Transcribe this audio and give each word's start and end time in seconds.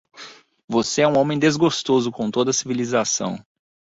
Você 0.67 1.03
é 1.03 1.07
um 1.07 1.15
homem 1.15 1.37
desgostoso 1.37 2.11
com 2.11 2.31
toda 2.31 2.49
a 2.49 2.53
civilização. 2.55 3.37